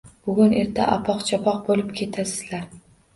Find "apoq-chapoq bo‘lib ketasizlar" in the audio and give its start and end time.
0.93-2.65